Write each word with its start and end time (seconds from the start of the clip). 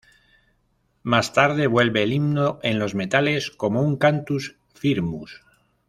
Más 1.03 1.31
tarde 1.31 1.67
vuelve 1.67 2.01
el 2.01 2.11
himno 2.11 2.57
en 2.63 2.79
los 2.79 2.95
metales, 2.95 3.51
como 3.51 3.83
un 3.83 3.97
cantus 3.97 4.55
firmus. 4.73 5.43